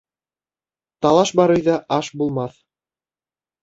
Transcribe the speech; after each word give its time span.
Талаш 1.07 1.33
бар 1.41 1.55
өйҙә 1.59 1.79
аш 2.01 2.13
булмаҫ. 2.19 2.61